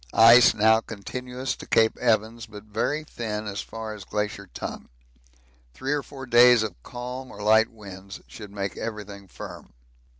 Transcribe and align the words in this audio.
Ice 0.13 0.55
now 0.55 0.81
continuous 0.81 1.55
to 1.55 1.67
Cape 1.67 1.95
Evans, 1.97 2.47
but 2.47 2.63
very 2.63 3.03
thin 3.03 3.45
as 3.45 3.61
far 3.61 3.93
as 3.93 4.03
Glacier 4.03 4.49
Tongue; 4.51 4.89
three 5.75 5.93
or 5.93 6.01
four 6.01 6.25
days 6.25 6.63
of 6.63 6.73
calm 6.81 7.31
or 7.31 7.43
light 7.43 7.69
winds 7.69 8.19
should 8.27 8.49
make 8.51 8.75
everything 8.75 9.27
firm. 9.27 9.73